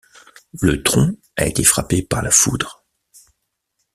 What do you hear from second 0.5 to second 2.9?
Le tronc a été frappé par la foudre.